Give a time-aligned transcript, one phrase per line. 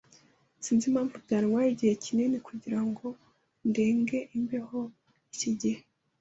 [0.63, 3.05] Sinzi impamvu byantwaye igihe kinini kugirango
[3.69, 4.79] ndenge imbeho
[5.33, 5.81] iki gihe.